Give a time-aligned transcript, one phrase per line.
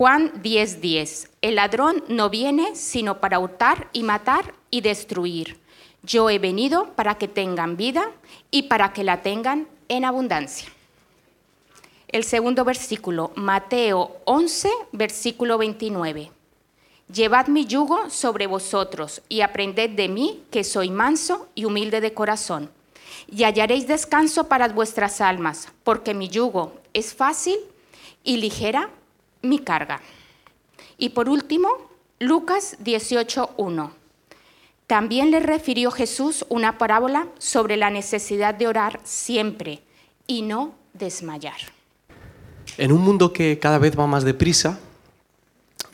[0.00, 1.28] Juan 10:10.
[1.42, 5.60] El ladrón no viene sino para hurtar y matar y destruir.
[6.02, 8.10] Yo he venido para que tengan vida
[8.50, 10.70] y para que la tengan en abundancia.
[12.08, 16.30] El segundo versículo, Mateo 11, versículo 29.
[17.12, 22.14] Llevad mi yugo sobre vosotros y aprended de mí, que soy manso y humilde de
[22.14, 22.70] corazón,
[23.28, 27.58] y hallaréis descanso para vuestras almas, porque mi yugo es fácil
[28.24, 28.88] y ligera
[29.42, 30.00] mi carga.
[30.98, 31.68] Y por último,
[32.18, 33.90] Lucas 18.1.
[34.86, 39.82] También le refirió Jesús una parábola sobre la necesidad de orar siempre
[40.26, 41.56] y no desmayar.
[42.76, 44.78] En un mundo que cada vez va más deprisa,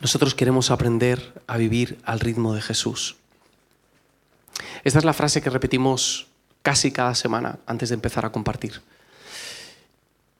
[0.01, 3.17] nosotros queremos aprender a vivir al ritmo de Jesús.
[4.85, 6.27] Esta es la frase que repetimos
[6.63, 8.81] casi cada semana antes de empezar a compartir.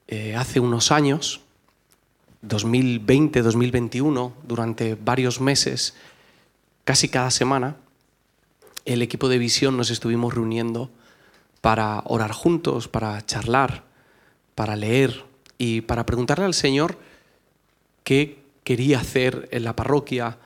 [0.07, 1.41] Eh, hace unos años
[2.47, 5.95] 2020-2021, durante varios meses,
[6.83, 7.75] casi cada semana,
[8.85, 10.89] el equipo de visión nos estuvimos reuniendo
[11.61, 13.83] para orar juntos, para charlar,
[14.55, 15.25] para leer
[15.57, 16.97] y para preguntarle al Señor
[18.03, 20.37] qué quería hacer en la parroquia,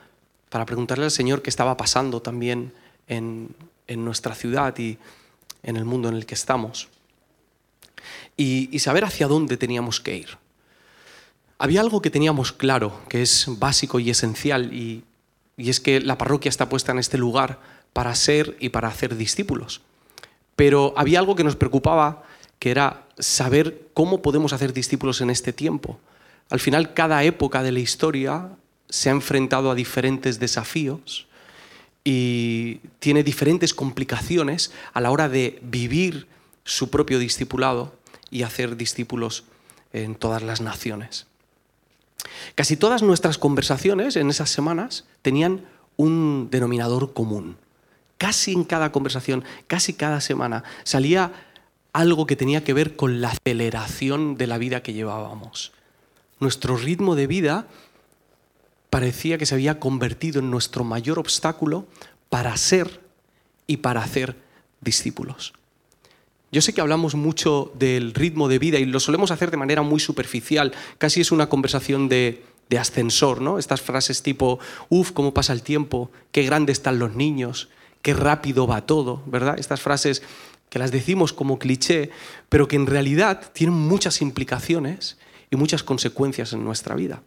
[0.48, 2.72] para preguntarle al Señor qué estaba pasando también
[3.08, 3.54] en,
[3.88, 4.96] nuestra ciudad y
[5.62, 6.88] en el mundo en el que estamos.
[8.36, 10.41] y saber hacia dónde teníamos que ir.
[11.62, 15.04] Había algo que teníamos claro, que es básico y esencial, y,
[15.56, 17.60] es que la parroquia está puesta en este lugar
[17.92, 19.80] para ser y para hacer discípulos.
[20.56, 22.24] Pero había algo que nos preocupaba,
[22.58, 26.00] que era saber cómo podemos hacer discípulos en este tiempo.
[26.50, 28.48] Al final, cada época de la historia
[28.88, 31.28] se ha enfrentado a diferentes desafíos
[32.02, 36.26] y tiene diferentes complicaciones a la hora de vivir
[36.64, 37.94] su propio discipulado
[38.32, 39.44] y hacer discípulos
[39.92, 41.28] en todas las naciones.
[42.54, 45.64] Casi todas nuestras conversaciones en esas semanas tenían
[45.96, 47.56] un denominador común.
[48.18, 51.32] Casi en cada conversación, casi cada semana, salía
[51.92, 55.72] algo que tenía que ver con la aceleración de la vida que llevábamos.
[56.38, 57.66] Nuestro ritmo de vida
[58.90, 61.86] parecía que se había convertido en nuestro mayor obstáculo
[62.28, 63.00] para ser
[63.66, 64.36] y para hacer
[64.80, 65.52] discípulos.
[66.52, 69.80] Yo sé que hablamos mucho del ritmo de vida y lo solemos hacer de manera
[69.80, 72.44] muy superficial, casi es una conversación de,
[72.78, 73.58] ascensor, ¿no?
[73.58, 74.58] Estas frases tipo,
[74.88, 77.68] uff, cómo pasa el tiempo, qué grandes están los niños,
[78.00, 79.58] qué rápido va todo, ¿verdad?
[79.58, 80.22] Estas frases
[80.70, 82.10] que las decimos como cliché,
[82.48, 85.18] pero que en realidad tienen muchas implicaciones
[85.50, 87.22] y muchas consecuencias en nuestra vida.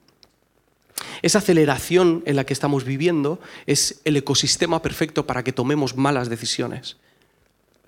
[1.22, 6.30] Esa aceleración en la que estamos viviendo es el ecosistema perfecto para que tomemos malas
[6.30, 6.98] decisiones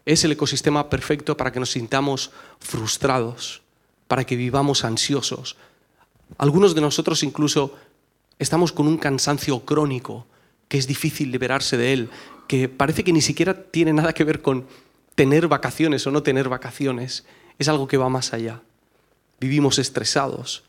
[0.08, 3.62] es el ecosistema perfecto para que nos sintamos frustrados,
[4.08, 5.58] para que vivamos ansiosos.
[6.38, 7.76] Algunos de nosotros incluso
[8.40, 10.26] estamos con un cansancio crónico
[10.70, 12.10] que es difícil liberarse de él,
[12.48, 14.66] que parece que ni siquiera tiene nada que ver con
[15.16, 17.26] tener vacaciones o no tener vacaciones.
[17.60, 18.62] Es algo que va más allá.
[19.42, 20.64] Vivimos estresados.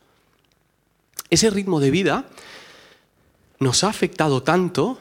[1.30, 2.24] Ese ritmo de vida
[3.60, 4.98] nos ha afectado tanto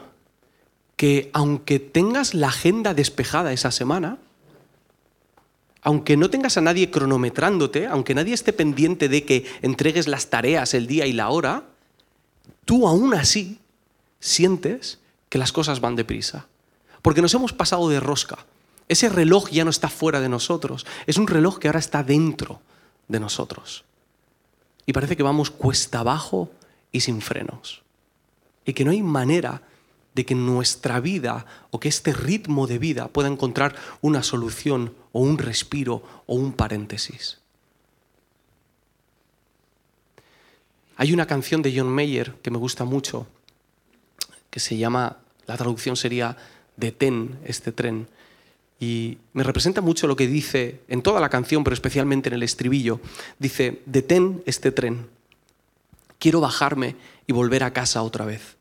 [0.96, 4.20] que aunque tengas la agenda despejada esa semana,
[5.88, 10.74] aunque no tengas a nadie cronometrándote, aunque nadie esté pendiente de que entregues las tareas,
[10.74, 11.64] el día y la hora,
[12.66, 13.60] tú aún así
[14.20, 15.00] sientes
[15.30, 16.48] que las cosas van deprisa.
[17.02, 18.40] Porque nos hemos pasado de rosca.
[18.90, 22.60] Ese reloj ya no está fuera de nosotros, es un reloj que ahora está dentro
[23.08, 23.86] de nosotros.
[24.86, 26.52] Y parece que vamos cuesta abajo
[26.92, 27.82] y sin frenos.
[28.66, 29.62] Y que no hay manera
[30.18, 35.22] de que nuestra vida o que este ritmo de vida pueda encontrar una solución o
[35.22, 37.38] un respiro o un paréntesis.
[40.96, 43.28] Hay una canción de John Mayer que me gusta mucho,
[44.50, 46.36] que se llama, la traducción sería
[46.78, 48.08] Detén este tren.
[48.80, 52.44] Y me representa mucho lo que dice en toda la canción, pero especialmente en el
[52.44, 53.00] estribillo.
[53.38, 55.10] Dice, detén este tren.
[56.18, 56.96] Quiero bajarme
[57.28, 58.57] y volver a casa otra vez.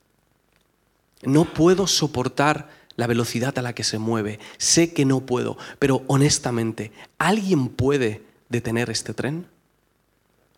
[1.22, 4.38] No puedo soportar la velocidad a la que se mueve.
[4.58, 9.46] Sé que no puedo, pero honestamente, ¿alguien puede detener este tren?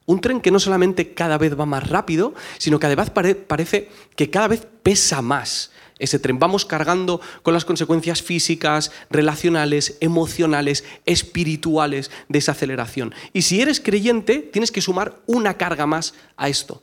[0.06, 4.30] Un tren que no solamente cada vez va más rápido, sino que además parece que
[4.30, 6.38] cada vez pesa más ese tren.
[6.38, 13.14] Vamos cargando con las consecuencias físicas, relacionales, emocionales, espirituales de esa aceleración.
[13.34, 16.82] Y si eres creyente, tienes que sumar una carga más a esto.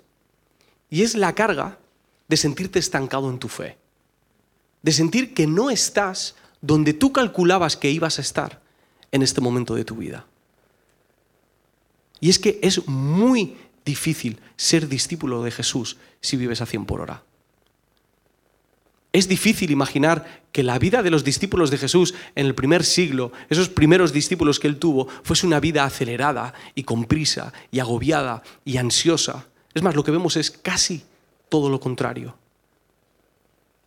[0.90, 1.80] Y es la carga
[2.28, 3.78] de sentirte estancado en tu fe,
[4.82, 8.62] de sentir que no estás donde tú calculabas que ibas a estar
[9.12, 10.26] en este momento de tu vida.
[12.20, 17.02] Y es que es muy difícil ser discípulo de Jesús si vives a 100 por
[17.02, 17.24] hora.
[19.14, 23.32] Es difícil imaginar que la vida de los discípulos de Jesús en el primer siglo,
[23.50, 28.44] esos primeros discípulos que él tuvo, fuese una vida acelerada y con prisa y agobiada
[28.66, 29.48] y ansiosa.
[29.74, 31.06] Es más, lo que vemos es casi
[31.50, 32.36] todo lo contrario.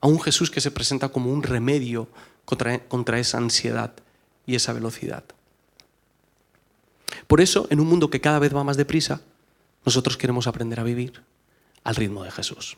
[0.01, 2.09] A un Jesús que se presenta como un remedio
[2.45, 3.93] contra, contra esa ansiedad
[4.47, 5.25] y esa velocidad.
[7.27, 9.21] Por eso, en un mundo que cada vez va más deprisa,
[9.85, 11.23] nosotros queremos aprender a vivir
[11.85, 12.77] al ritmo de Jesús.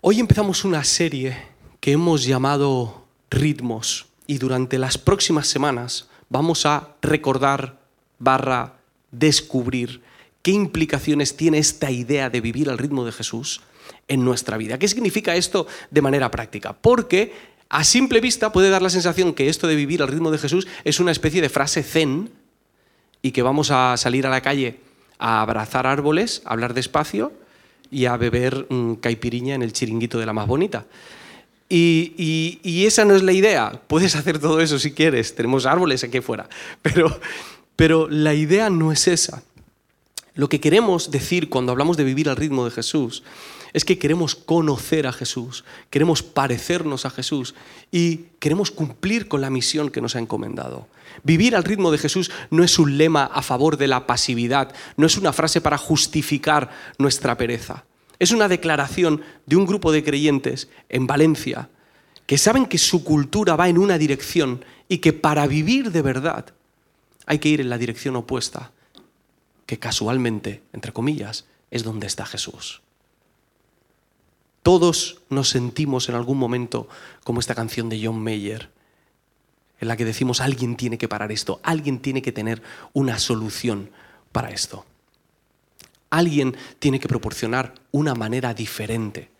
[0.00, 1.36] Hoy empezamos una serie
[1.80, 7.78] que hemos llamado Ritmos y durante las próximas semanas vamos a recordar
[8.18, 8.74] barra
[9.10, 10.02] descubrir
[10.42, 13.60] qué implicaciones tiene esta idea de vivir al ritmo de Jesús
[14.06, 14.78] en nuestra vida.
[14.78, 16.72] ¿Qué significa esto de manera práctica?
[16.72, 17.32] Porque
[17.68, 20.66] a simple vista puede dar la sensación que esto de vivir al ritmo de Jesús
[20.84, 22.30] es una especie de frase zen
[23.20, 24.80] y que vamos a salir a la calle
[25.18, 27.32] a abrazar árboles, a hablar despacio
[27.90, 30.86] y a beber mm, caipiriña en el chiringuito de la más bonita.
[31.70, 33.82] Y, esa no es la idea.
[33.88, 36.48] Puedes hacer todo eso si quieres, tenemos árboles aquí fuera,
[37.76, 39.42] pero la idea no es esa.
[40.38, 43.24] Lo que queremos decir cuando hablamos de vivir al ritmo de Jesús
[43.72, 47.56] es que queremos conocer a Jesús, queremos parecernos a Jesús
[47.90, 50.86] y queremos cumplir con la misión que nos ha encomendado.
[51.24, 55.06] Vivir al ritmo de Jesús no es un lema a favor de la pasividad, no
[55.06, 57.84] es una frase para justificar nuestra pereza.
[58.20, 61.68] Es una declaración de un grupo de creyentes en Valencia
[62.26, 66.46] que saben que su cultura va en una dirección y que para vivir de verdad
[67.26, 68.70] hay que ir en la dirección opuesta,
[69.68, 72.80] que casualmente, entre comillas, es donde está Jesús.
[74.62, 76.88] Todos nos sentimos en algún momento
[77.22, 78.70] como esta canción de John Mayer,
[79.78, 82.62] en la que decimos alguien tiene que parar esto, alguien tiene que tener
[82.94, 83.90] una solución
[84.32, 84.86] para esto.
[86.08, 89.30] Alguien tiene que proporcionar una manera diferente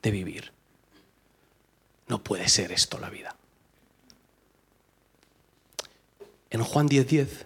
[0.00, 0.52] de vivir.
[2.08, 3.36] No puede ser esto la vida.
[6.48, 7.45] En Juan 10:10 10,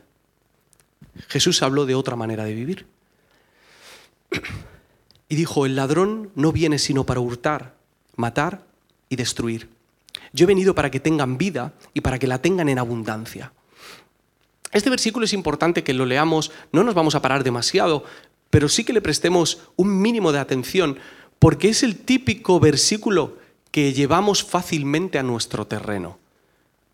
[1.29, 2.87] Jesús habló de otra manera de vivir.
[5.29, 7.77] Y dijo, el ladrón no viene sino para hurtar,
[8.17, 8.65] matar
[9.09, 9.69] y destruir.
[10.33, 13.53] Yo he venido para que tengan vida y para que la tengan en abundancia.
[14.73, 18.05] Este versículo es importante que lo leamos, no nos vamos a parar demasiado,
[18.51, 20.99] pero sí que le prestemos un mínimo de atención,
[21.39, 23.39] porque es el típico versículo
[23.71, 26.19] que llevamos fácilmente a nuestro terreno.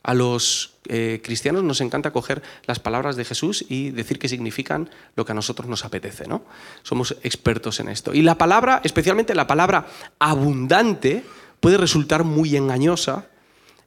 [0.02, 4.90] A los eh, cristianos nos encanta coger las palabras de Jesús y decir que significan
[5.14, 6.44] lo que a nosotros nos apetece, ¿no?
[6.82, 8.14] Somos expertos en esto.
[8.14, 9.86] Y la palabra, especialmente la palabra
[10.18, 11.24] abundante,
[11.60, 13.26] puede resultar muy engañosa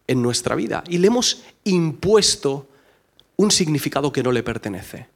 [0.07, 0.84] en nuestra vida.
[0.88, 2.68] Y le hemos impuesto
[3.36, 5.07] un significado que no le pertenece.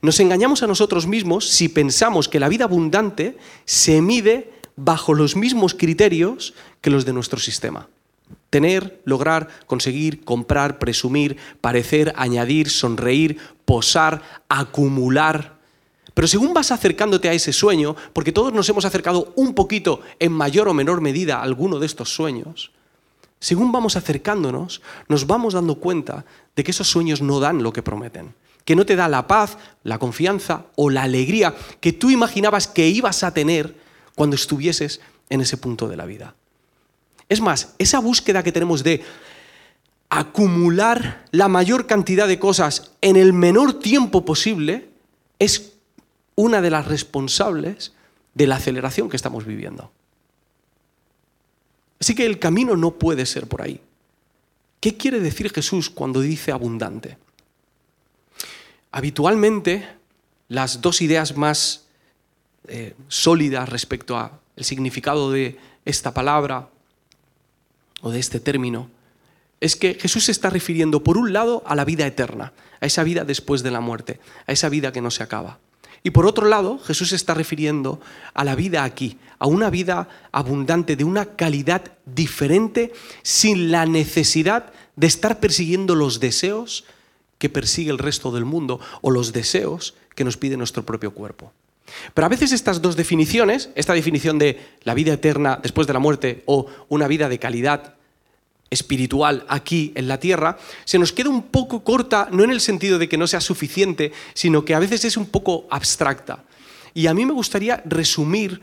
[0.00, 5.36] Nos engañamos a nosotros mismos si pensamos que la vida abundante se mide bajo los
[5.36, 7.88] mismos criterios que los de nuestro sistema.
[8.52, 14.20] Tener, lograr, conseguir, comprar, presumir, parecer, añadir, sonreír, posar,
[14.50, 15.56] acumular.
[16.12, 20.32] Pero según vas acercándote a ese sueño, porque todos nos hemos acercado un poquito en
[20.32, 22.72] mayor o menor medida a alguno de estos sueños,
[23.40, 27.82] según vamos acercándonos, nos vamos dando cuenta de que esos sueños no dan lo que
[27.82, 28.34] prometen,
[28.66, 32.90] que no te da la paz, la confianza o la alegría que tú imaginabas que
[32.90, 33.80] ibas a tener
[34.14, 36.34] cuando estuvieses en ese punto de la vida.
[37.32, 39.02] Es más, esa búsqueda que tenemos de
[40.10, 44.90] acumular la mayor cantidad de cosas en el menor tiempo posible
[45.38, 45.72] es
[46.34, 47.94] una de las responsables
[48.34, 49.90] de la aceleración que estamos viviendo.
[51.98, 53.80] Así que el camino no puede ser por ahí.
[54.78, 57.16] ¿Qué quiere decir Jesús cuando dice abundante?
[58.90, 59.88] Habitualmente,
[60.48, 61.86] las dos ideas más
[62.68, 66.68] eh, sólidas respecto al significado de esta palabra
[68.02, 68.90] o de este término,
[69.60, 73.04] es que Jesús se está refiriendo, por un lado, a la vida eterna, a esa
[73.04, 75.58] vida después de la muerte, a esa vida que no se acaba.
[76.02, 78.00] Y por otro lado, Jesús se está refiriendo
[78.34, 82.92] a la vida aquí, a una vida abundante, de una calidad diferente,
[83.22, 86.84] sin la necesidad de estar persiguiendo los deseos
[87.38, 91.52] que persigue el resto del mundo o los deseos que nos pide nuestro propio cuerpo.
[92.14, 95.98] Pero a veces estas dos definiciones, esta definición de la vida eterna después de la
[95.98, 97.94] muerte o una vida de calidad
[98.70, 102.98] espiritual aquí en la tierra, se nos queda un poco corta, no en el sentido
[102.98, 106.44] de que no sea suficiente, sino que a veces es un poco abstracta.
[106.94, 108.60] Y a mí me gustaría resumir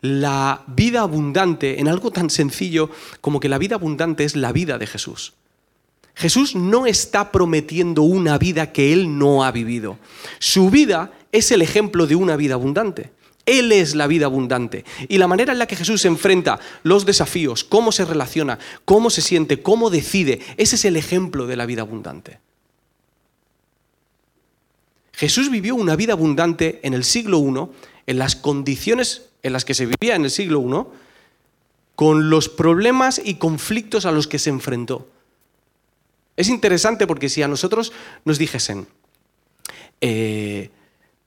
[0.00, 2.90] la vida abundante en algo tan sencillo
[3.20, 5.32] como que la vida abundante es la vida de Jesús.
[6.14, 9.98] Jesús no está prometiendo una vida que él no ha vivido.
[10.38, 13.10] Su vida es el ejemplo de una vida abundante.
[13.44, 14.84] Él es la vida abundante.
[15.08, 19.20] Y la manera en la que Jesús enfrenta los desafíos, cómo se relaciona, cómo se
[19.20, 22.38] siente, cómo decide, ese es el ejemplo de la vida abundante.
[25.12, 27.68] Jesús vivió una vida abundante en el siglo I,
[28.06, 30.98] en las condiciones en las que se vivía en el siglo I,
[31.96, 35.08] con los problemas y conflictos a los que se enfrentó.
[36.36, 37.92] Es interesante porque si a nosotros
[38.24, 38.86] nos dijesen,
[40.00, 40.70] eh,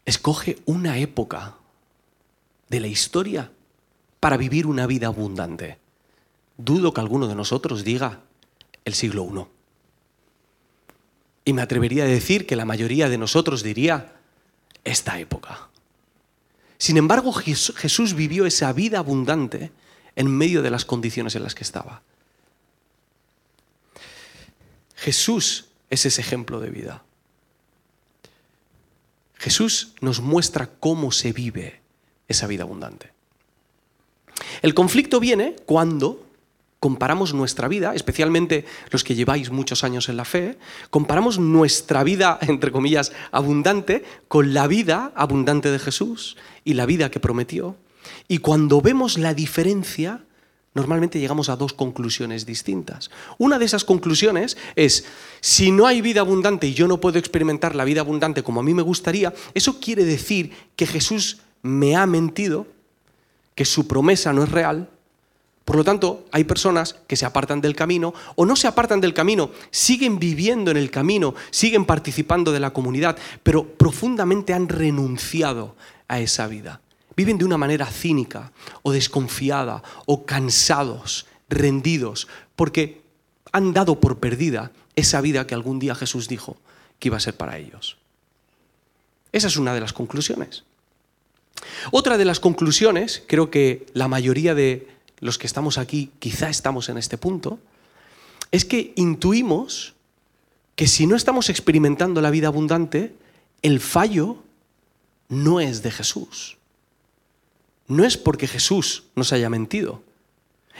[0.07, 1.57] escoge una época
[2.69, 3.51] de la historia
[4.21, 5.77] para vivir una vida abundante,
[6.57, 8.21] dudo que alguno de nosotros diga
[8.85, 9.45] el siglo I.
[11.49, 14.15] Y me atrevería a decir que la mayoría de nosotros diría
[14.85, 15.67] esta época.
[16.77, 19.71] Sin embargo, Jesús vivió esa vida abundante
[20.15, 22.01] en medio de las condiciones en las que estaba.
[24.95, 27.03] Jesús es ese ejemplo de vida.
[29.37, 31.81] Jesús nos muestra cómo se vive
[32.27, 33.11] esa vida abundante.
[34.61, 36.27] El conflicto viene cuando
[36.79, 40.57] comparamos nuestra vida, especialmente los que lleváis muchos años en la fe,
[40.89, 47.09] comparamos nuestra vida, entre comillas, abundante con la vida abundante de Jesús y la vida
[47.09, 47.75] que prometió.
[48.27, 50.21] Y cuando vemos la diferencia,
[50.77, 53.09] normalmente llegamos a dos conclusiones distintas.
[53.39, 55.05] Una de esas conclusiones es,
[55.41, 58.63] si no hay vida abundante y yo no puedo experimentar la vida abundante como a
[58.63, 62.67] mí me gustaría, eso quiere decir que Jesús me ha mentido,
[63.55, 64.87] que su promesa no es real.
[65.65, 69.15] Por lo tanto, hay personas que se apartan del camino o no se apartan del
[69.15, 75.75] camino, siguen viviendo en el camino, siguen participando de la comunidad, pero profundamente han renunciado
[76.07, 76.81] a esa vida.
[77.17, 83.01] Viven de una manera cínica o desconfiada o cansados, rendidos, porque
[83.51, 86.57] han dado por perdida esa vida que algún día Jesús dijo
[86.99, 87.97] que iba a ser para ellos.
[89.31, 90.63] Esa es una de las conclusiones.
[91.91, 94.87] Otra de las conclusiones, creo que la mayoría de
[95.19, 97.59] los que estamos aquí quizá estamos en este punto,
[98.51, 99.95] es que intuimos
[100.75, 103.15] que si no estamos experimentando la vida abundante,
[103.63, 104.37] el fallo
[105.29, 106.57] no es de Jesús.
[107.87, 110.03] No es porque Jesús nos haya mentido.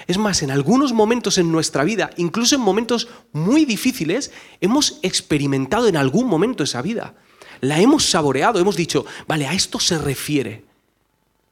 [0.05, 5.87] Es más, en algunos momentos en nuestra vida, incluso en momentos muy difíciles, hemos experimentado
[5.87, 7.15] en algún momento esa vida.
[7.61, 10.67] La hemos saboreado, hemos dicho, vale, a esto se refiere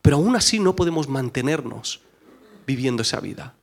[0.06, 2.00] pero aún así no podemos mantenernos
[2.68, 3.56] viviendo esa vida.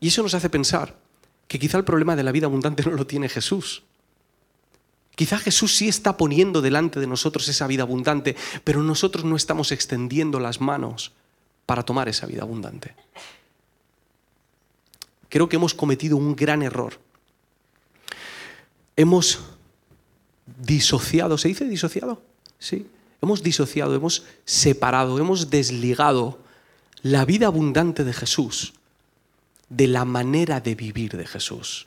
[0.00, 0.98] Y eso nos hace pensar
[1.46, 3.84] que quizá el problema de la vida abundante no lo tiene Jesús.
[5.14, 9.70] Quizá Jesús sí está poniendo delante de nosotros esa vida abundante, pero nosotros no estamos
[9.70, 11.12] extendiendo las manos
[11.66, 12.94] para tomar esa vida abundante.
[15.28, 16.98] Creo que hemos cometido un gran error.
[18.96, 19.40] Hemos
[20.60, 22.22] disociado, ¿se dice disociado?
[22.58, 22.86] Sí.
[23.22, 26.38] Hemos disociado, hemos separado, hemos desligado
[27.02, 28.74] la vida abundante de Jesús
[29.68, 31.86] de la manera de vivir de Jesús.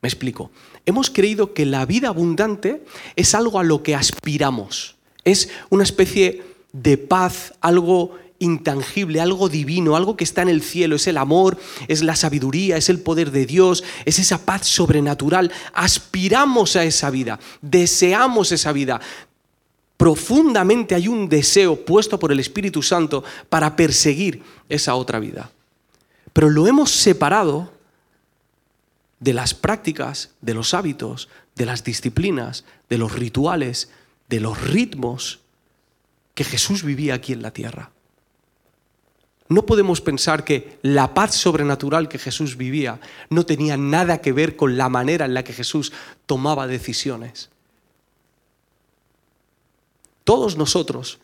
[0.00, 0.50] Me explico.
[0.86, 2.84] Hemos creído que la vida abundante
[3.16, 4.96] es algo a lo que aspiramos.
[5.24, 10.96] Es una especie de paz, algo intangible, algo divino, algo que está en el cielo,
[10.96, 15.50] es el amor, es la sabiduría, es el poder de Dios, es esa paz sobrenatural.
[15.74, 19.00] Aspiramos a esa vida, deseamos esa vida,
[19.96, 25.50] profundamente hay un deseo puesto por el Espíritu Santo para perseguir esa otra vida.
[26.32, 27.72] Pero lo hemos separado
[29.20, 33.90] de las prácticas, de los hábitos, de las disciplinas, de los rituales,
[34.28, 35.40] de los ritmos
[36.34, 37.90] que Jesús vivía aquí en la tierra.
[39.48, 44.56] No podemos pensar que la paz sobrenatural que Jesús vivía no tenía nada que ver
[44.56, 45.92] con la manera en la que Jesús
[46.26, 47.50] tomaba decisiones.
[50.24, 51.18] Todos nosotros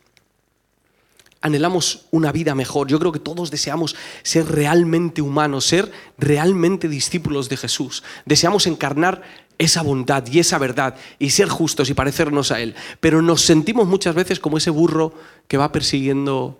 [1.45, 2.87] anhelamos una vida mejor.
[2.87, 8.03] Yo creo que todos deseamos ser realmente humanos, ser realmente discípulos de Jesús.
[8.25, 9.21] Deseamos encarnar
[9.59, 12.73] esa bondad y esa verdad y ser justos y parecernos a Él.
[12.99, 15.13] Pero nos sentimos muchas veces como ese burro
[15.47, 16.59] que va persiguiendo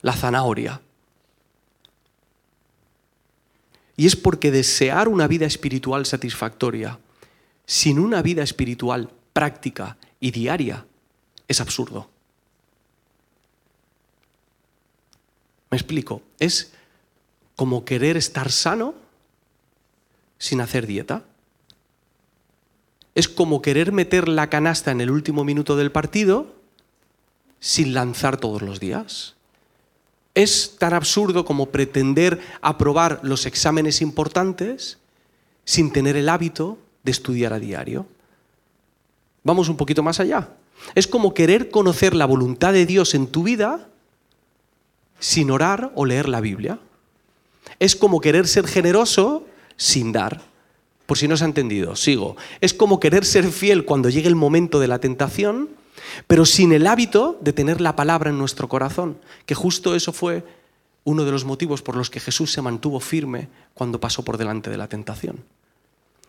[0.00, 0.80] la zanahoria.
[3.96, 7.00] Y es porque desear una vida espiritual satisfactoria,
[7.66, 10.86] sin una vida espiritual práctica y diaria,
[11.48, 12.08] es absurdo.
[15.70, 16.72] Me explico, es
[17.54, 18.94] como querer estar sano
[20.38, 21.22] sin hacer dieta.
[23.14, 26.54] Es como querer meter la canasta en el último minuto del partido
[27.60, 29.34] sin lanzar todos los días.
[30.34, 34.98] Es tan absurdo como pretender aprobar los exámenes importantes
[35.64, 38.06] sin tener el hábito de estudiar a diario.
[39.44, 40.48] Vamos un poquito más allá.
[40.94, 43.89] Es como querer conocer la voluntad de Dios en tu vida
[45.20, 46.80] sin orar o leer la Biblia.
[47.78, 49.46] Es como querer ser generoso
[49.76, 50.42] sin dar.
[51.06, 52.36] Por si no se ha entendido, sigo.
[52.60, 55.68] Es como querer ser fiel cuando llegue el momento de la tentación,
[56.26, 60.44] pero sin el hábito de tener la palabra en nuestro corazón, que justo eso fue
[61.04, 64.70] uno de los motivos por los que Jesús se mantuvo firme cuando pasó por delante
[64.70, 65.42] de la tentación.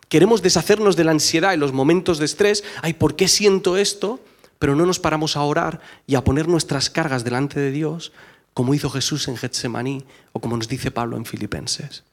[0.08, 2.64] Queremos deshacernos de la ansiedad en los momentos de estrés.
[2.82, 4.20] Ay, ¿por qué siento esto?
[4.58, 8.12] Pero no nos paramos a orar y a poner nuestras cargas delante de Dios,
[8.54, 12.04] como hizo Jesús en Getsemaní o como nos dice Pablo en Filipenses.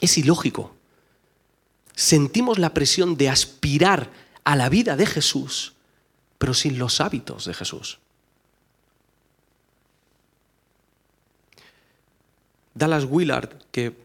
[0.00, 0.74] Es ilógico.
[1.94, 4.10] Sentimos la presión de aspirar
[4.44, 5.74] a la vida de Jesús,
[6.38, 7.98] pero sin los hábitos de Jesús.
[12.74, 13.96] Dallas Willard, que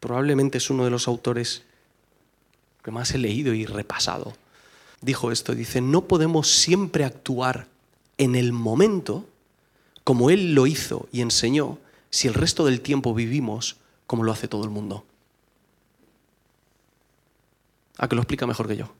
[0.00, 1.62] probablemente es uno de los autores
[2.82, 4.36] que más he leído y repasado,
[5.00, 7.68] dijo esto, dice, no podemos siempre actuar
[8.18, 9.26] en el momento
[10.04, 11.78] como él lo hizo y enseñó
[12.10, 15.04] si el resto del tiempo vivimos como lo hace todo el mundo.
[17.96, 18.92] A que lo explica mejor que yo.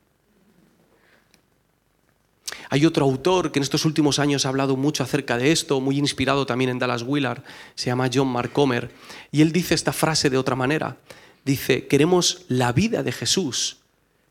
[2.69, 5.99] Hay otro autor que en estos últimos años ha hablado mucho acerca de esto, muy
[5.99, 7.43] inspirado también en Dallas Willard,
[7.75, 8.91] se llama John Mark Comer,
[9.31, 10.97] y él dice esta frase de otra manera.
[11.43, 13.77] Dice, queremos la vida de Jesús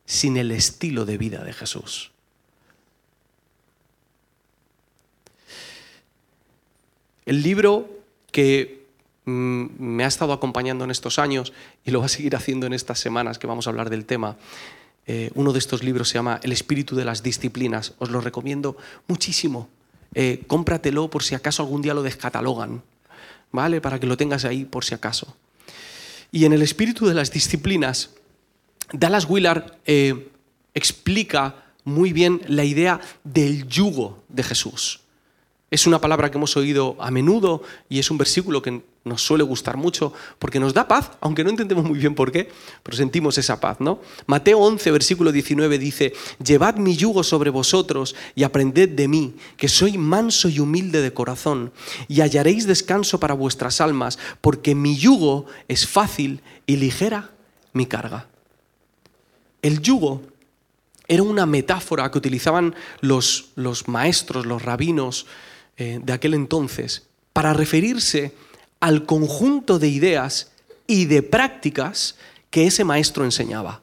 [0.04, 2.10] sin el estilo de vida de Jesús.
[7.26, 7.88] El libro
[8.30, 8.84] que
[9.26, 11.52] Mm, me ha estado acompañando en estos años
[11.84, 14.36] y lo va a seguir haciendo en estas semanas que vamos a hablar del tema.
[15.06, 17.94] Eh, uno de estos libros se llama El espíritu de las disciplinas.
[17.98, 18.76] Os lo recomiendo
[19.08, 19.68] muchísimo.
[20.14, 22.82] Eh, cómpratelo por si acaso algún día lo descatalogan,
[23.50, 23.80] ¿vale?
[23.80, 25.36] Para que lo tengas ahí por si acaso.
[26.30, 28.10] Y en el espíritu de las disciplinas,
[28.92, 30.28] Dallas Willard eh,
[30.74, 35.03] explica muy bien la idea del yugo de Jesús.
[35.74, 39.42] Es una palabra que hemos oído a menudo y es un versículo que nos suele
[39.42, 42.48] gustar mucho porque nos da paz, aunque no entendemos muy bien por qué,
[42.84, 44.00] pero sentimos esa paz, ¿no?
[44.26, 49.66] Mateo 11, versículo 19 dice, Llevad mi yugo sobre vosotros y aprended de mí, que
[49.66, 51.72] soy manso y humilde de corazón,
[52.06, 57.32] y hallaréis descanso para vuestras almas, porque mi yugo es fácil y ligera
[57.72, 58.28] mi carga.
[59.60, 60.22] El yugo
[61.08, 65.26] era una metáfora que utilizaban los, los maestros, los rabinos
[65.76, 68.32] eh, de aquel entonces, para referirse
[68.80, 70.52] al conjunto de ideas
[70.86, 72.16] y de prácticas
[72.50, 73.82] que ese maestro enseñaba.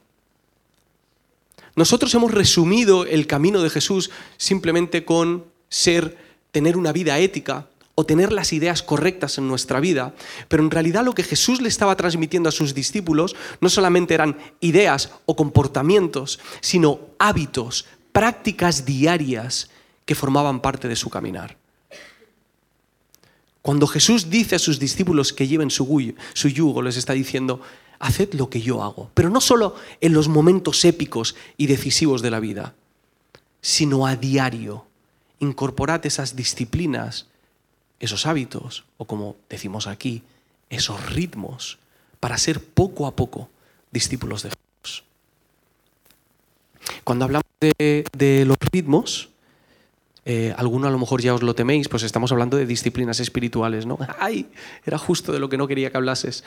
[1.75, 6.17] Nosotros hemos resumido el camino de Jesús simplemente con ser,
[6.51, 10.13] tener una vida ética o tener las ideas correctas en nuestra vida,
[10.47, 14.37] pero en realidad lo que Jesús le estaba transmitiendo a sus discípulos no solamente eran
[14.59, 19.69] ideas o comportamientos, sino hábitos, prácticas diarias
[20.05, 21.60] que formaban parte de su caminar.
[23.61, 25.85] Cuando Jesús dice a sus discípulos que lleven su,
[26.49, 27.61] yugo, les está diciendo,
[27.99, 29.11] haced lo que yo hago.
[29.13, 32.73] Pero no solo en los momentos épicos y decisivos de la vida,
[33.61, 34.85] sino a diario.
[35.39, 37.27] Incorporad esas disciplinas,
[37.99, 40.23] esos hábitos, o como decimos aquí,
[40.69, 41.77] esos ritmos,
[42.19, 43.49] para ser poco a poco
[43.91, 45.03] discípulos de Jesús.
[47.03, 49.29] Cuando hablamos de los ritmos,
[50.25, 53.85] eh, alguno a lo mejor ya os lo teméis, pues estamos hablando de disciplinas espirituales,
[53.85, 53.97] ¿no?
[54.19, 54.47] ¡Ay!
[54.85, 56.43] Era justo de lo que no quería que hablases.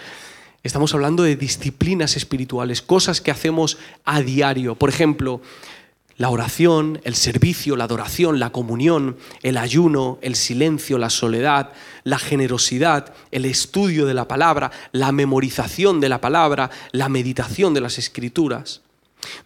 [0.62, 4.76] Estamos hablando de disciplinas espirituales, cosas que hacemos a diario.
[4.76, 5.42] Por ejemplo,
[6.16, 11.72] la oración, el servicio, la adoración, la comunión, el ayuno, el silencio, la soledad,
[12.04, 17.80] la generosidad, el estudio de la palabra, la memorización de la palabra, la meditación de
[17.80, 18.83] las escrituras.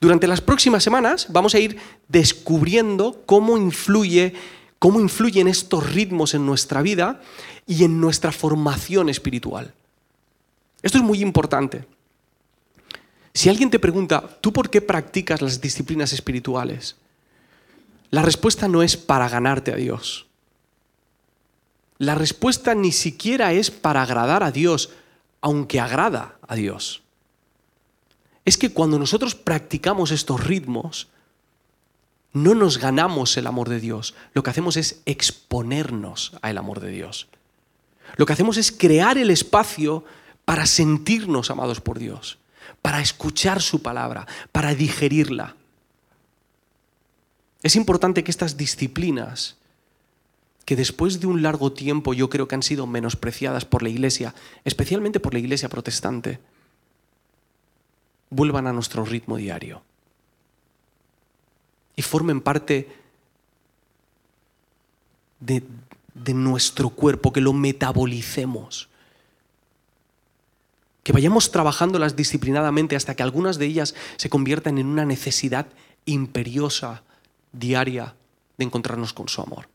[0.01, 4.35] Durante las próximas semanas vamos a ir descubriendo cómo influye
[4.79, 7.21] cómo influyen estos ritmos en nuestra vida
[7.67, 9.75] y en nuestra formación espiritual.
[10.83, 11.85] Esto es muy importante.
[13.35, 16.97] Si alguien te pregunta, ¿tú por qué practicas las disciplinas espirituales?
[18.11, 20.27] La respuesta no es para ganarte a Dios.
[21.99, 24.91] La respuesta ni siquiera es para agradar a Dios,
[25.41, 27.03] aunque agrada a Dios
[28.49, 31.09] es que cuando nosotros practicamos estos ritmos,
[32.33, 36.91] no nos ganamos el amor de Dios, lo que hacemos es exponernos al amor de
[36.91, 37.29] Dios.
[38.17, 40.03] Lo que hacemos es crear el espacio
[40.47, 42.39] para sentirnos amados por Dios,
[42.81, 45.55] para escuchar su palabra, para digerirla.
[47.63, 49.59] Es importante que estas disciplinas,
[50.65, 54.35] que después de un largo tiempo yo creo que han sido menospreciadas por la Iglesia,
[54.65, 56.41] especialmente por la Iglesia protestante,
[58.31, 59.83] vuelvan a nuestro ritmo diario.
[61.97, 62.89] y formen parte
[65.41, 65.65] de,
[66.15, 68.89] de nuestro cuerpo, que lo metabolicemos.
[71.03, 75.67] Que vayamos trabajándolas disciplinadamente hasta que algunas de ellas se conviertan en una necesidad
[76.05, 77.03] imperiosa,
[77.53, 78.15] diaria,
[78.59, 79.69] de encontrarnos con su amor.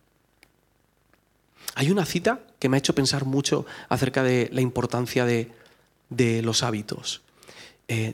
[1.76, 5.52] Hay una cita que me ha hecho pensar mucho acerca de la importancia de,
[6.44, 7.22] los hábitos.
[7.88, 8.14] Eh,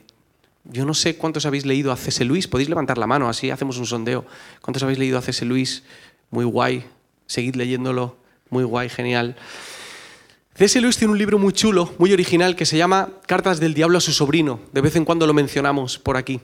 [0.64, 2.24] yo no sé cuántos habéis leído a C.S.
[2.24, 4.26] Luis, podéis levantar la mano, así hacemos un sondeo.
[4.60, 5.44] ¿Cuántos habéis leído a C.S.
[5.44, 5.82] Luis?
[6.30, 6.84] Muy guay,
[7.26, 8.16] seguid leyéndolo,
[8.50, 9.36] muy guay, genial.
[10.54, 10.80] C.S.
[10.80, 14.00] Luis tiene un libro muy chulo, muy original, que se llama Cartas del Diablo a
[14.00, 14.60] su sobrino.
[14.72, 16.40] De vez en cuando lo mencionamos por aquí.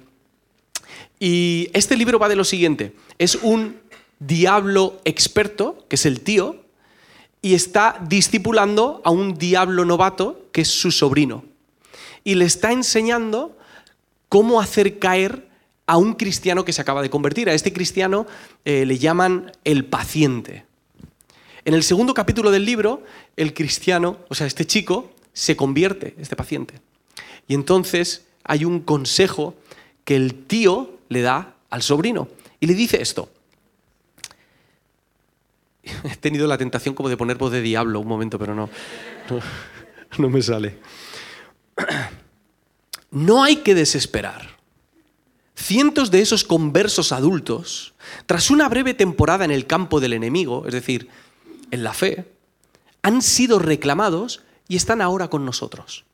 [1.21, 2.95] Y este libro va de lo siguiente.
[3.19, 3.77] Es un
[4.19, 6.65] diablo experto, que es el tío,
[7.43, 11.45] y está discipulando a un diablo novato, que es su sobrino.
[12.25, 13.57] Y le está enseñando
[14.29, 15.49] cómo hacer caer
[15.87, 17.49] a un cristiano que se acaba de convertir.
[17.49, 18.27] A este cristiano
[18.65, 20.65] eh, le llaman el paciente.
[21.65, 23.03] En el segundo capítulo del libro,
[23.37, 26.81] el cristiano, o sea, este chico, se convierte, este paciente.
[27.49, 29.55] Y entonces hay un consejo
[30.05, 32.29] que el tío le da al sobrino.
[32.61, 33.31] Y le dice esto.
[36.05, 38.71] He tenido la tentación como de poner voz de diablo un momento, pero no,
[40.19, 40.79] no, me sale.
[43.11, 44.57] No hay que desesperar.
[45.55, 47.95] Cientos de esos conversos adultos,
[48.27, 51.09] tras una breve temporada en el campo del enemigo, es decir,
[51.71, 52.31] en la fe,
[53.03, 56.05] han sido reclamados y están ahora con nosotros.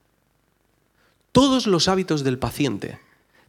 [1.33, 3.01] Todos los hábitos del paciente,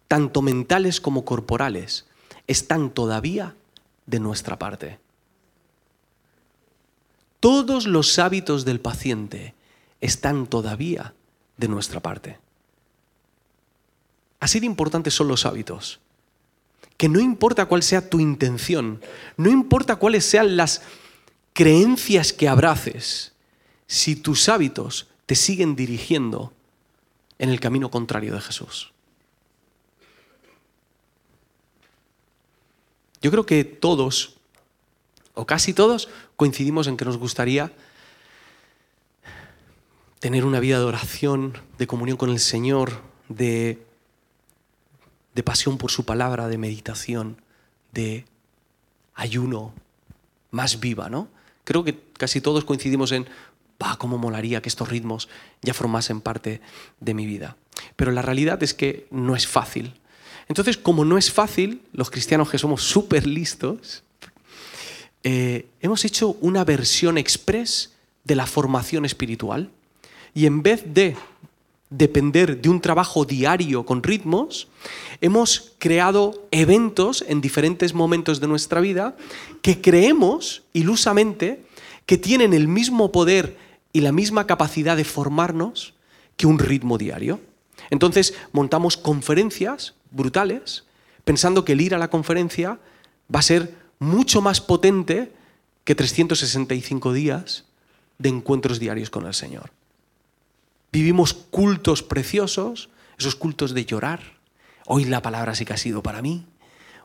[0.08, 2.06] tanto mentales como corporales,
[2.48, 3.56] están todavía
[4.06, 5.00] de nuestra parte.
[7.40, 9.54] Todos los hábitos del paciente
[10.00, 11.14] están todavía
[11.58, 12.40] de nuestra parte.
[14.44, 16.02] Así de importantes son los hábitos.
[16.98, 19.02] Que no importa cuál sea tu intención,
[19.38, 20.82] no importa cuáles sean las
[21.54, 23.32] creencias que abraces,
[23.88, 26.52] si tus hábitos te siguen dirigiendo
[27.40, 28.92] en el camino contrario de Jesús.
[33.22, 34.36] Yo creo que todos
[35.36, 37.72] o casi todos, coincidimos en que nos gustaría
[40.20, 43.93] tener una vida de oración, de comunión con el Señor, de,
[45.36, 47.42] de pasión por su palabra, de meditación,
[47.92, 48.26] de
[49.16, 49.74] ayuno
[50.52, 51.28] más viva, ¿no?
[51.64, 53.26] Creo que casi todos coincidimos en,
[53.82, 55.30] va, cómo molaría que estos ritmos
[55.62, 56.62] ya formasen parte
[57.00, 57.58] de mi vida.
[57.96, 59.94] Pero la realidad es que no es fácil.
[60.48, 64.04] Entonces, como no es fácil, los cristianos que somos súper listos,
[65.24, 67.94] eh, hemos hecho una versión express
[68.26, 69.70] de la formación espiritual
[70.34, 71.16] y en vez de
[71.98, 74.68] depender de un trabajo diario con ritmos,
[75.22, 79.16] hemos creado eventos en diferentes momentos de nuestra vida
[79.62, 81.64] que creemos ilusamente
[82.06, 83.58] que tienen el mismo poder
[83.94, 85.94] y la misma capacidad de formarnos
[86.36, 87.40] que un ritmo diario.
[87.92, 90.86] Entonces montamos conferencias brutales
[91.24, 92.80] pensando que el ir a la conferencia
[93.34, 95.32] va a ser mucho más potente
[95.84, 97.66] que 365 días
[98.18, 99.70] de encuentros diarios con el Señor.
[100.94, 104.22] Vivimos cultos preciosos, esos cultos de llorar.
[104.86, 106.46] Hoy la palabra sí que ha sido para mí.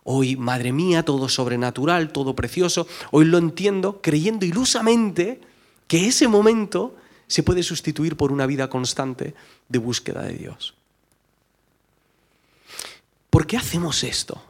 [0.05, 2.87] Hoy, madre mía, todo sobrenatural, todo precioso.
[3.13, 5.41] Hoy lo entiendo creyendo ilusamente
[5.87, 6.97] que ese momento
[7.29, 9.35] se puede sustituir por una vida constante
[9.71, 10.75] de búsqueda de Dios.
[13.31, 14.43] ¿Por qué hacemos esto?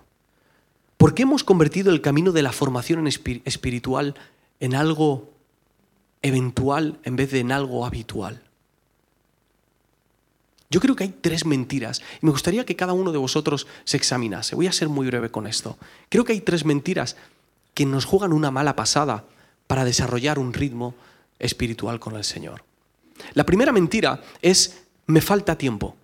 [0.96, 4.16] ¿Por qué hemos convertido el camino de la formación espiritual
[4.58, 5.30] en algo
[6.22, 8.42] eventual en vez de en algo habitual?
[10.70, 13.96] Yo creo que hay tres mentiras y me gustaría que cada uno de vosotros se
[13.96, 14.54] examinase.
[14.54, 15.78] Voy a ser muy breve con esto.
[16.10, 17.16] Creo que hay tres mentiras
[17.74, 19.24] que nos juegan una mala pasada
[19.66, 20.94] para desarrollar un ritmo
[21.38, 22.64] espiritual con el Señor.
[23.34, 25.96] La primera mentira es me falta tiempo.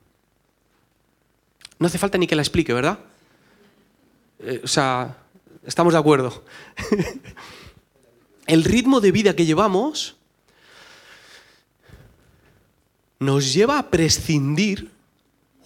[1.78, 2.98] No hace falta ni que la explique, ¿verdad?
[4.38, 5.18] Eh, o sea,
[5.66, 6.44] estamos de acuerdo.
[8.46, 10.16] El ritmo de vida que llevamos
[13.24, 14.90] nos lleva a prescindir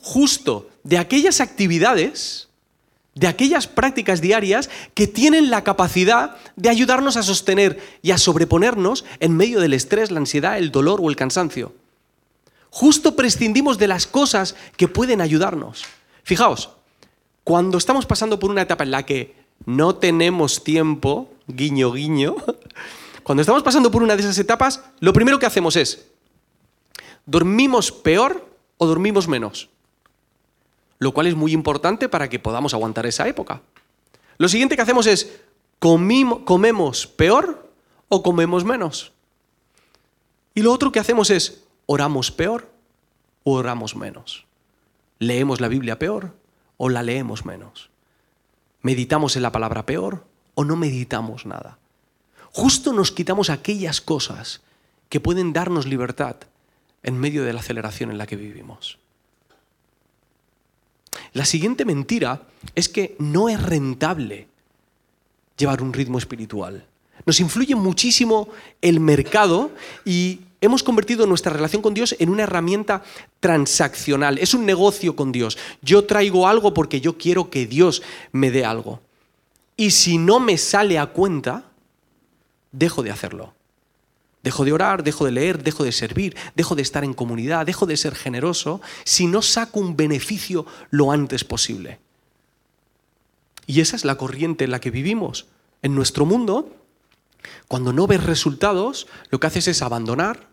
[0.00, 2.48] justo de aquellas actividades,
[3.14, 9.04] de aquellas prácticas diarias que tienen la capacidad de ayudarnos a sostener y a sobreponernos
[9.20, 11.74] en medio del estrés, la ansiedad, el dolor o el cansancio.
[12.70, 15.84] Justo prescindimos de las cosas que pueden ayudarnos.
[16.22, 16.70] Fijaos,
[17.42, 22.36] cuando estamos pasando por una etapa en la que no tenemos tiempo, guiño, guiño,
[23.24, 26.06] cuando estamos pasando por una de esas etapas, lo primero que hacemos es,
[27.28, 29.68] ¿dormimos peor o dormimos menos?
[30.98, 33.60] Lo cual es muy importante para que podamos aguantar esa época.
[34.38, 35.40] Lo siguiente que hacemos es,
[35.78, 37.70] ¿comemos peor
[38.08, 39.12] o comemos menos?
[40.54, 42.72] Y lo otro que hacemos es, ¿oramos peor
[43.44, 44.46] o oramos menos?
[45.18, 46.34] ¿Leemos la Biblia peor
[46.78, 47.90] o la leemos menos?
[48.80, 51.78] ¿Meditamos en la palabra peor o no meditamos nada?
[52.52, 54.62] Justo nos quitamos aquellas cosas
[55.10, 56.36] que pueden darnos libertad
[57.02, 58.98] en medio de la aceleración en la que vivimos.
[61.32, 62.42] La siguiente mentira
[62.74, 64.48] es que no es rentable
[65.56, 66.86] llevar un ritmo espiritual.
[67.26, 68.48] Nos influye muchísimo
[68.80, 69.70] el mercado
[70.04, 73.02] y hemos convertido nuestra relación con Dios en una herramienta
[73.40, 74.38] transaccional.
[74.38, 75.58] Es un negocio con Dios.
[75.82, 79.00] Yo traigo algo porque yo quiero que Dios me dé algo.
[79.76, 81.64] Y si no me sale a cuenta,
[82.72, 83.54] dejo de hacerlo.
[84.48, 87.84] Dejo de orar, dejo de leer, dejo de servir, dejo de estar en comunidad, dejo
[87.84, 91.98] de ser generoso si no saco un beneficio lo antes posible.
[93.66, 95.48] Y esa es la corriente en la que vivimos.
[95.82, 96.74] En nuestro mundo,
[97.68, 100.48] cuando no ves resultados, lo que haces es abandonar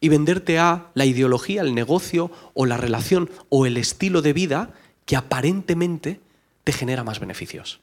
[0.00, 4.72] y venderte a la ideología, el negocio o la relación o el estilo de vida
[5.04, 6.18] que aparentemente
[6.64, 7.80] te genera más beneficios.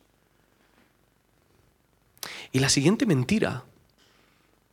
[2.51, 3.63] Y la siguiente mentira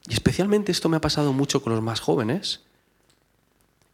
[0.09, 2.61] y especialmente esto me ha pasado mucho con los más jóvenes,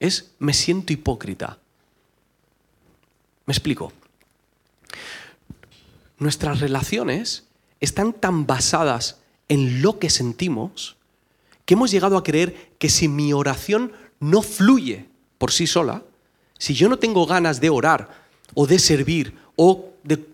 [0.01, 1.59] es me siento hipócrita.
[3.47, 3.93] Me explico.
[6.19, 7.45] Nuestras relaciones
[7.81, 10.97] están tan basadas en lo que sentimos
[11.65, 16.03] que hemos llegado a creer que si mi oración no fluye por sí sola,
[16.59, 20.27] si yo no tengo ganas de orar o de servir o de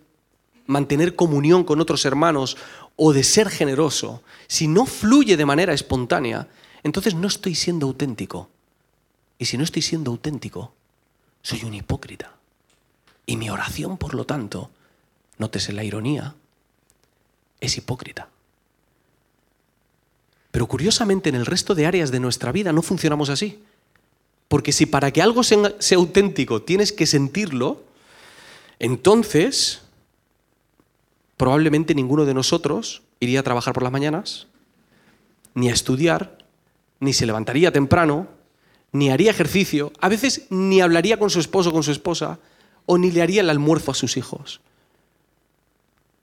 [0.67, 2.57] mantener comunión con otros hermanos
[2.97, 6.49] o de ser generoso, si no fluye de manera espontánea,
[6.83, 8.49] entonces no estoy siendo auténtico.
[9.39, 10.73] Y si no estoy siendo auténtico,
[11.43, 12.33] soy un hipócrita.
[13.27, 14.71] Y mi oración, por lo tanto,
[15.39, 16.35] nótese la ironía,
[17.61, 18.29] es hipócrita.
[20.51, 23.65] Pero curiosamente en el resto de áreas de nuestra vida no funcionamos así.
[24.47, 27.83] Porque si para que algo sea, sea auténtico tienes que sentirlo,
[28.79, 29.84] entonces
[31.45, 34.47] probablemente ninguno de nosotros iría a trabajar por las mañanas,
[35.53, 36.39] ni a estudiar,
[37.01, 38.29] ni se levantaría temprano,
[38.93, 42.39] ni haría ejercicio, a veces ni hablaría con su esposo o con su esposa,
[42.87, 44.63] o ni le haría el almuerzo a sus hijos.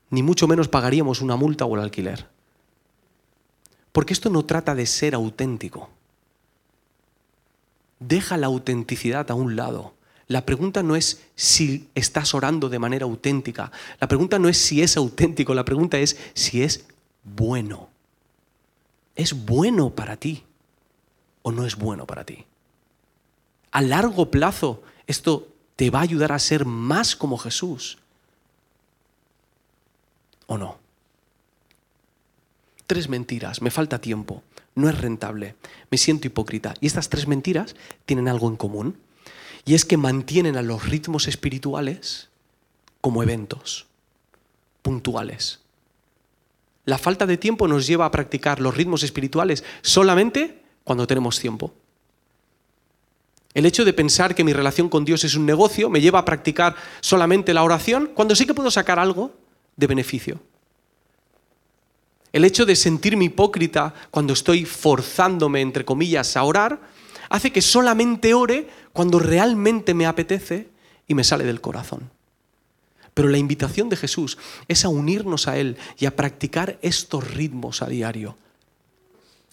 [0.09, 2.25] Ni mucho menos pagaríamos una multa o el alquiler.
[3.91, 5.91] Porque esto no trata de ser auténtico.
[7.99, 9.93] Deja la autenticidad a un lado
[10.31, 13.69] la pregunta no es si estás orando de manera auténtica.
[13.99, 15.53] La pregunta no es si es auténtico.
[15.53, 16.85] La pregunta es si es
[17.23, 17.89] bueno.
[19.15, 20.43] ¿Es bueno para ti
[21.41, 22.45] o no es bueno para ti?
[23.71, 27.97] A largo plazo, esto te va a ayudar a ser más como Jesús.
[30.47, 30.77] ¿O no?
[32.87, 34.43] Tres mentiras, me falta tiempo,
[34.75, 35.55] no es rentable,
[35.89, 36.73] me siento hipócrita.
[36.79, 38.97] Y estas tres mentiras tienen algo en común
[39.65, 42.29] y es que mantienen a los ritmos espirituales
[42.99, 43.87] como eventos
[44.81, 45.59] puntuales.
[46.85, 51.73] La falta de tiempo nos lleva a practicar los ritmos espirituales solamente cuando tenemos tiempo.
[53.53, 56.25] El hecho de pensar que mi relación con Dios es un negocio me lleva a
[56.25, 59.33] practicar solamente la oración cuando sí que puedo sacar algo
[59.75, 60.39] de beneficio.
[62.31, 66.79] El hecho de sentirme hipócrita cuando estoy forzándome, entre comillas, a orar,
[67.29, 70.69] hace que solamente ore cuando realmente me apetece
[71.07, 72.09] y me sale del corazón.
[73.13, 77.81] Pero la invitación de Jesús es a unirnos a Él y a practicar estos ritmos
[77.81, 78.37] a diario.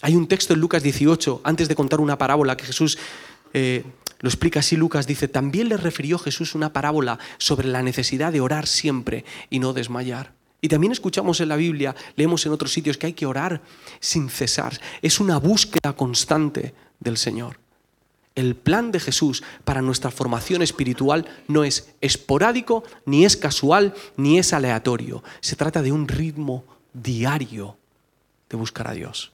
[0.01, 2.97] Hay un texto en Lucas 18, antes de contar una parábola que Jesús
[3.53, 3.83] eh,
[4.21, 8.41] lo explica así, Lucas dice, también le refirió Jesús una parábola sobre la necesidad de
[8.41, 10.33] orar siempre y no desmayar.
[10.61, 13.61] Y también escuchamos en la Biblia, leemos en otros sitios que hay que orar
[14.01, 14.79] sin cesar.
[15.01, 17.58] Es una búsqueda constante del Señor.
[18.39, 24.39] El plan de Jesús para nuestra formación espiritual no es esporádico, ni es casual, ni
[24.39, 25.21] es aleatorio.
[25.41, 27.75] Se trata de un ritmo diario
[28.49, 29.33] de buscar a Dios.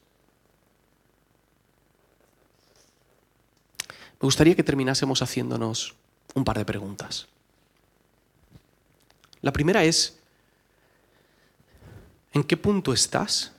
[4.19, 5.93] Me gustaría que terminásemos haciéndonos
[6.33, 7.27] un par de preguntas.
[9.43, 10.17] La primera es,
[12.33, 13.51] ¿en qué punto estás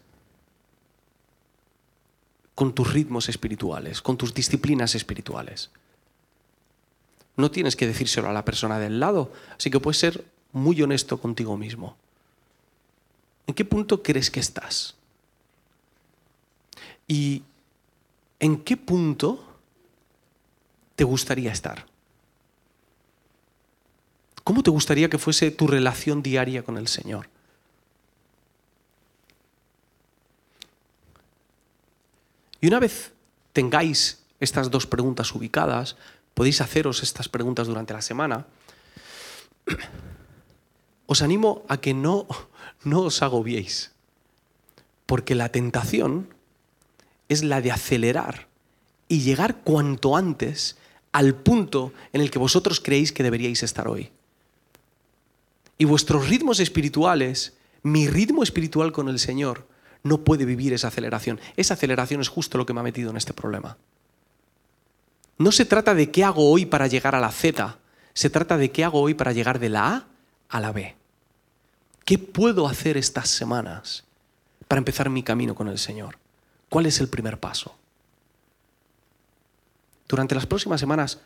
[2.57, 5.71] con tus ritmos espirituales, con tus disciplinas espirituales.
[7.37, 11.21] No tienes que decírselo a la persona del lado, así que puedes ser muy honesto
[11.21, 11.97] contigo mismo.
[13.47, 14.95] ¿En qué punto crees que estás?
[17.07, 17.43] ¿Y
[18.41, 19.45] en qué punto
[20.97, 21.85] te gustaría estar?
[24.45, 27.29] ¿Cómo te gustaría que fuese tu relación diaria con el Señor?
[32.61, 33.13] Y una vez
[33.53, 35.97] tengáis estas dos preguntas ubicadas,
[36.35, 38.47] podéis haceros estas preguntas durante la semana,
[41.07, 42.27] os animo a que no,
[42.85, 43.93] no os agobiéis,
[45.07, 46.35] porque la tentación
[47.29, 48.49] es la de acelerar
[49.09, 50.77] y llegar cuanto antes
[51.13, 54.11] al punto en el que vosotros creéis que deberíais estar hoy.
[55.79, 59.67] Y vuestros ritmos espirituales, mi ritmo espiritual con el Señor,
[60.07, 61.41] no puede vivir esa aceleración.
[61.57, 63.77] Esa aceleración es justo lo que me ha metido en este problema.
[65.39, 67.77] No se trata de qué hago hoy para llegar a la Z,
[68.15, 70.07] se trata de qué hago hoy para llegar de la A
[70.49, 70.95] a la B.
[72.05, 74.05] ¿Qué puedo hacer estas semanas
[74.69, 76.19] para empezar mi camino con el Señor?
[76.71, 77.75] ¿Cuál es el primer paso?
[80.09, 81.21] Durante las próximas semanas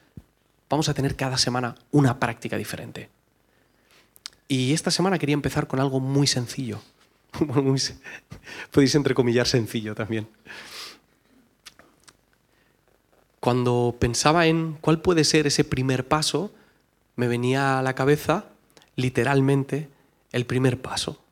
[0.69, 3.11] vamos a tener cada semana una práctica diferente.
[4.49, 6.81] Y esta semana quería empezar con algo muy sencillo.
[8.71, 10.29] Podéis entrecomillar sencillo también.
[13.41, 16.53] Cuando pensaba en cuál puede ser ese primer paso,
[17.17, 18.47] me venía a la cabeza,
[18.97, 19.89] literalmente,
[20.33, 21.23] el primer paso.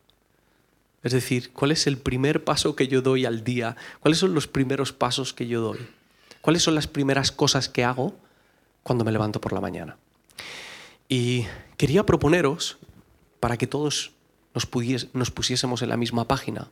[1.02, 3.76] Es decir, ¿cuál es el primer paso que yo doy al día?
[4.00, 5.78] ¿Cuáles son los primeros pasos que yo doy?
[6.40, 8.16] ¿Cuáles son las primeras cosas que hago
[8.82, 9.96] cuando me levanto por la mañana?
[11.08, 12.78] Y quería proponeros,
[13.40, 14.12] para que todos
[14.66, 16.70] nos, nos pusiésemos en la misma página,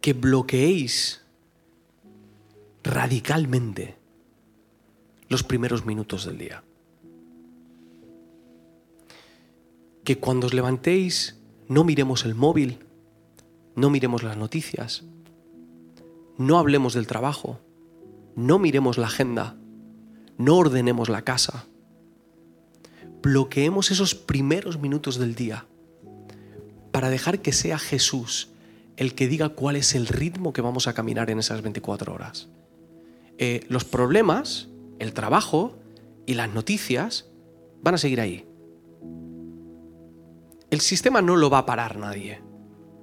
[0.00, 1.22] que bloqueéis
[2.82, 3.96] radicalmente
[5.28, 6.64] los primeros minutos del día.
[10.04, 11.38] Que cuando os levantéis
[11.68, 12.78] no miremos el móvil,
[13.76, 15.04] no miremos las noticias,
[16.38, 17.60] no hablemos del trabajo,
[18.34, 19.56] no miremos la agenda,
[20.38, 21.66] no ordenemos la casa.
[23.22, 25.66] Bloqueemos esos primeros minutos del día
[26.92, 28.50] para dejar que sea Jesús
[28.96, 32.48] el que diga cuál es el ritmo que vamos a caminar en esas 24 horas.
[33.38, 35.78] Eh, los problemas, el trabajo
[36.26, 37.26] y las noticias
[37.80, 38.44] van a seguir ahí.
[40.70, 42.42] El sistema no lo va a parar nadie.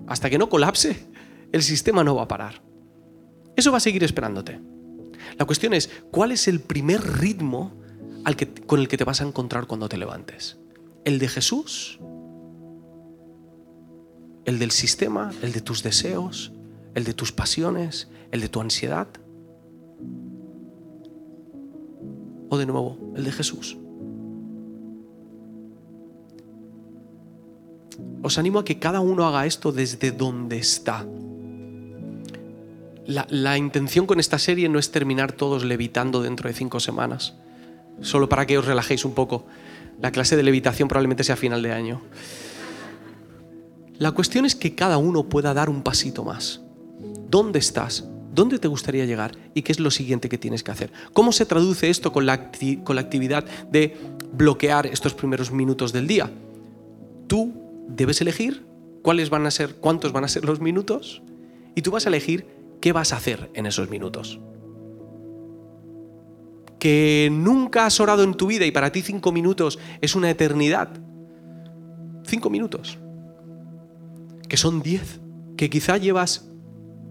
[0.07, 1.07] Hasta que no colapse,
[1.53, 2.61] el sistema no va a parar.
[3.55, 4.59] Eso va a seguir esperándote.
[5.37, 7.81] La cuestión es, ¿cuál es el primer ritmo
[8.65, 10.57] con el que te vas a encontrar cuando te levantes?
[11.03, 11.99] ¿El de Jesús?
[14.45, 15.31] ¿El del sistema?
[15.41, 16.51] ¿El de tus deseos?
[16.93, 18.09] ¿El de tus pasiones?
[18.31, 19.07] ¿El de tu ansiedad?
[22.49, 23.77] ¿O de nuevo, el de Jesús?
[28.21, 31.05] Os animo a que cada uno haga esto desde donde está.
[33.05, 37.35] La, intención con esta serie no es terminar todos levitando dentro de cinco semanas,
[38.01, 39.45] solo para que os relajéis un poco.
[40.01, 42.01] La clase de levitación probablemente sea final de año.
[43.97, 46.61] La cuestión es que cada uno pueda dar un pasito más.
[47.29, 48.05] ¿Dónde estás?
[48.33, 49.31] ¿Dónde te gustaría llegar?
[49.53, 50.91] ¿Y qué es lo siguiente que tienes que hacer?
[51.13, 52.51] ¿Cómo se traduce esto con la,
[52.83, 53.95] con la actividad de
[54.33, 56.29] bloquear estos primeros minutos del día?
[57.27, 57.53] Tú
[57.87, 58.65] debes elegir
[59.01, 61.21] cuáles van a ser, cuántos van a ser los minutos
[61.75, 62.45] y tú vas a elegir
[62.81, 64.39] qué vas a hacer en esos minutos.
[66.85, 70.89] Que nunca has orado en tu vida y para ti cinco minutos es una eternidad.
[72.27, 72.99] Cinco minutos.
[74.47, 75.19] Que son diez.
[75.57, 76.47] Que quizá llevas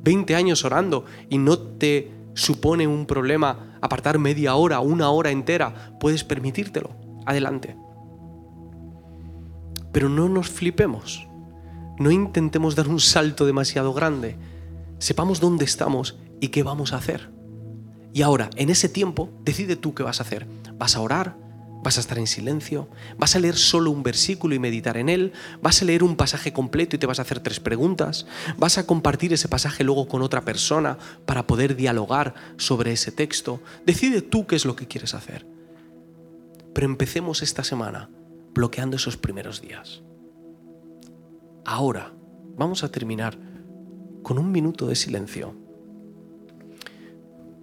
[0.05, 5.99] 20 años orando y no te supone un problema apartar media hora, una hora entera.
[5.99, 6.91] Puedes permitírtelo.
[7.27, 7.77] Adelante.
[9.91, 11.27] Pero no nos flipemos.
[11.99, 14.37] No intentemos dar un salto demasiado grande.
[15.01, 17.34] Sepamos dónde estamos y qué vamos a hacer.
[18.15, 20.47] Y ahora, en ese tiempo, decide tú qué vas a hacer.
[20.79, 21.37] ¿Vas a orar?
[21.83, 22.89] ¿Vas a estar en silencio?
[23.19, 25.33] ¿Vas a leer solo un versículo y meditar en él?
[25.61, 28.25] ¿Vas a leer un pasaje completo y te vas a hacer tres preguntas?
[28.57, 30.97] ¿Vas a compartir ese pasaje luego con otra persona
[31.27, 33.61] para poder dialogar sobre ese texto?
[33.85, 35.45] Decide tú qué es lo que quieres hacer.
[36.73, 38.11] Pero empecemos esta semana
[38.55, 40.03] bloqueando esos primeros días.
[41.65, 42.13] Ahora
[42.57, 43.37] vamos a terminar
[44.23, 45.64] con un minuto de silencio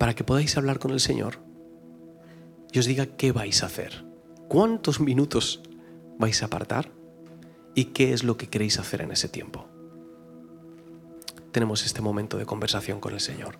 [0.01, 1.37] para que podáis hablar con el Señor
[2.71, 4.03] y os diga qué vais a hacer,
[4.47, 5.61] cuántos minutos
[6.17, 6.91] vais a apartar
[7.75, 9.67] y qué es lo que queréis hacer en ese tiempo.
[11.51, 13.59] Tenemos este momento de conversación con el Señor.